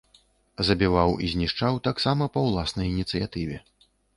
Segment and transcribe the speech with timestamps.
[0.69, 3.63] Забіваў і знішчаў таксама па ўласнай ініцыятыве.